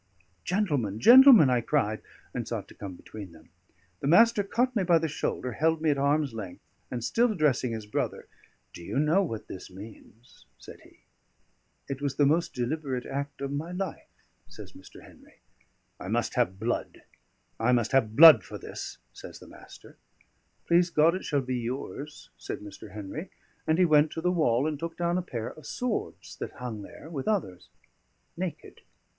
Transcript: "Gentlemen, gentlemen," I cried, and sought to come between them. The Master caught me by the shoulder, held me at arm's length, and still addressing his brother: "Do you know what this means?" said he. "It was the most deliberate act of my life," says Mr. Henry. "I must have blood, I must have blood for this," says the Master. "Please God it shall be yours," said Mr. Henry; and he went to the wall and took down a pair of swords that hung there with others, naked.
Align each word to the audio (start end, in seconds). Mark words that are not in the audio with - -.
"Gentlemen, 0.43 0.99
gentlemen," 0.99 1.51
I 1.51 1.61
cried, 1.61 2.01
and 2.33 2.47
sought 2.47 2.67
to 2.69 2.73
come 2.73 2.95
between 2.95 3.33
them. 3.33 3.51
The 3.99 4.07
Master 4.07 4.41
caught 4.43 4.75
me 4.75 4.83
by 4.83 4.97
the 4.97 5.07
shoulder, 5.07 5.51
held 5.51 5.79
me 5.79 5.91
at 5.91 5.99
arm's 5.99 6.33
length, 6.33 6.63
and 6.89 7.03
still 7.03 7.31
addressing 7.31 7.71
his 7.73 7.85
brother: 7.85 8.25
"Do 8.73 8.83
you 8.83 8.97
know 8.97 9.21
what 9.21 9.47
this 9.47 9.69
means?" 9.69 10.47
said 10.57 10.79
he. 10.81 11.01
"It 11.87 12.01
was 12.01 12.15
the 12.15 12.25
most 12.25 12.55
deliberate 12.55 13.05
act 13.05 13.41
of 13.41 13.51
my 13.51 13.73
life," 13.73 14.07
says 14.47 14.71
Mr. 14.73 15.03
Henry. 15.03 15.41
"I 15.99 16.07
must 16.07 16.33
have 16.33 16.59
blood, 16.59 17.03
I 17.59 17.71
must 17.71 17.91
have 17.91 18.15
blood 18.15 18.43
for 18.43 18.57
this," 18.57 18.97
says 19.13 19.37
the 19.37 19.45
Master. 19.45 19.97
"Please 20.65 20.89
God 20.89 21.13
it 21.13 21.25
shall 21.25 21.41
be 21.43 21.57
yours," 21.57 22.31
said 22.39 22.61
Mr. 22.61 22.91
Henry; 22.93 23.29
and 23.67 23.77
he 23.77 23.85
went 23.85 24.09
to 24.13 24.21
the 24.21 24.31
wall 24.31 24.65
and 24.65 24.79
took 24.79 24.97
down 24.97 25.19
a 25.19 25.21
pair 25.21 25.49
of 25.53 25.67
swords 25.67 26.37
that 26.37 26.53
hung 26.53 26.81
there 26.81 27.07
with 27.11 27.27
others, 27.27 27.69
naked. 28.35 28.81